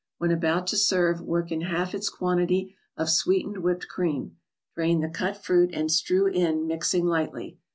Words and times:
When 0.17 0.31
about 0.31 0.65
to 0.69 0.77
serve, 0.77 1.21
work 1.21 1.51
in 1.51 1.61
half 1.61 1.93
its 1.93 2.09
quantity 2.09 2.75
of 2.97 3.07
sweetened 3.07 3.59
whipped 3.59 3.87
cream; 3.87 4.35
drain 4.73 4.99
the 5.01 5.07
cut 5.09 5.37
fruit, 5.43 5.69
and 5.75 5.91
strew 5.91 6.25
in, 6.25 6.65
mixing 6.65 7.05
lightly. 7.05 7.59